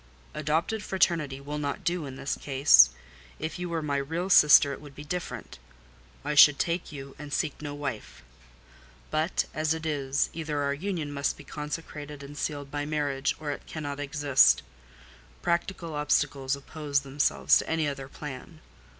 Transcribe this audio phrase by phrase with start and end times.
[0.33, 2.89] "Adopted fraternity will not do in this case.
[3.37, 5.59] If you were my real sister it would be different:
[6.25, 8.23] I should take you, and seek no wife.
[9.11, 13.51] But as it is, either our union must be consecrated and sealed by marriage, or
[13.51, 14.63] it cannot exist:
[15.43, 18.59] practical obstacles oppose themselves to any other plan.